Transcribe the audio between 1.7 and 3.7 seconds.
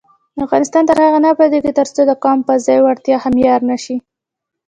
ترڅو د قوم پر ځای وړتیا معیار